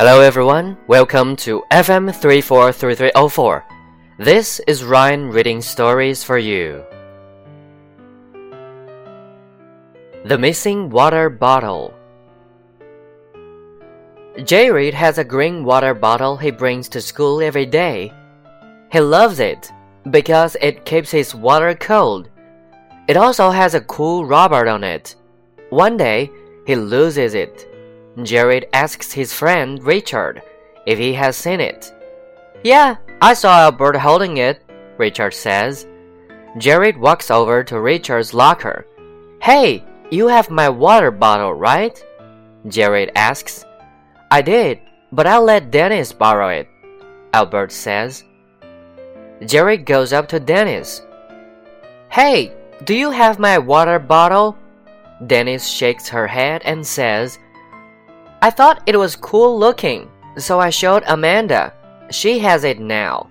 [0.00, 3.64] Hello everyone, welcome to FM 343304.
[4.16, 6.82] This is Ryan reading stories for you.
[10.24, 11.92] The Missing Water Bottle
[14.42, 18.10] Jared has a green water bottle he brings to school every day.
[18.90, 19.70] He loves it
[20.10, 22.30] because it keeps his water cold.
[23.06, 25.14] It also has a cool rubber on it.
[25.68, 26.30] One day,
[26.66, 27.69] he loses it.
[28.22, 30.42] Jared asks his friend Richard
[30.86, 31.94] if he has seen it.
[32.64, 34.62] Yeah, I saw Albert holding it,
[34.98, 35.86] Richard says.
[36.58, 38.86] Jared walks over to Richard's locker.
[39.40, 42.04] Hey, you have my water bottle, right?
[42.66, 43.64] Jared asks.
[44.30, 44.80] I did,
[45.12, 46.68] but I let Denise borrow it,
[47.32, 48.24] Albert says.
[49.46, 51.02] Jared goes up to Denise.
[52.10, 52.52] Hey,
[52.84, 54.58] do you have my water bottle?
[55.26, 57.38] Denise shakes her head and says,
[58.42, 61.74] I thought it was cool looking, so I showed Amanda.
[62.10, 63.28] She has it now.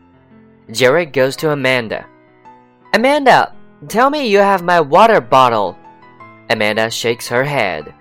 [0.71, 2.05] Jared goes to Amanda.
[2.93, 3.55] Amanda,
[3.87, 5.77] tell me you have my water bottle.
[6.49, 7.93] Amanda shakes her head.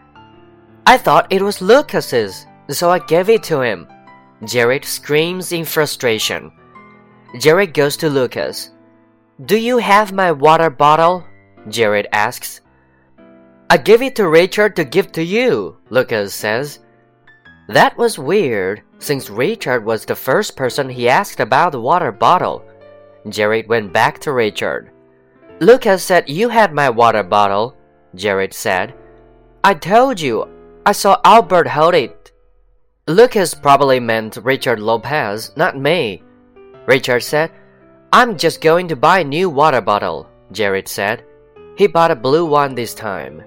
[0.87, 3.87] I thought it was Lucas's, so I gave it to him.
[4.45, 6.53] Jared screams in frustration.
[7.39, 8.70] Jared goes to Lucas.
[9.45, 11.25] Do you have my water bottle?
[11.69, 12.61] Jared asks.
[13.70, 16.81] I gave it to Richard to give to you, Lucas says.
[17.69, 22.65] That was weird, since Richard was the first person he asked about the water bottle.
[23.29, 24.91] Jared went back to Richard.
[25.61, 27.77] Lucas said you had my water bottle,
[28.15, 28.95] Jared said.
[29.63, 30.49] I told you,
[30.87, 32.33] I saw Albert hold it.
[33.07, 36.23] Lucas probably meant Richard Lopez, not me.
[36.87, 37.51] Richard said,
[38.15, 41.23] I'm just going to buy a new water bottle, Jared said.
[41.77, 43.45] He bought a blue one this time.